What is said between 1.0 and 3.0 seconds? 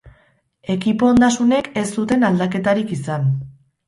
ondasunek ez zuten aldaketarik